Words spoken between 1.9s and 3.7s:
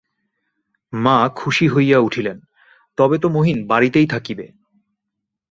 উঠিলেন–তবে তো মহিন